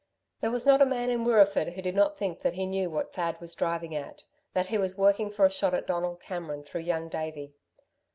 [0.39, 3.39] There was not a man in Wirreeford who did not think he knew what Thad
[3.39, 7.07] was driving at, that he was working for a shot at Donald Cameron through Young
[7.07, 7.53] Davey.